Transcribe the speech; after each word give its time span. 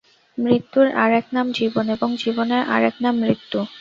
মৃত্যুর 0.37 0.87
আর 0.93 1.11
এক 1.11 1.27
নাম 1.33 1.47
জীবন 1.51 1.85
এবং 1.89 2.09
জীবনের 2.17 2.63
আর 2.65 2.81
এক 2.83 2.95
নাম 3.01 3.13
মৃত্যু। 3.23 3.59